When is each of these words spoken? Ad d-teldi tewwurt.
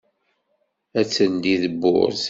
Ad 0.99 1.05
d-teldi 1.07 1.55
tewwurt. 1.61 2.19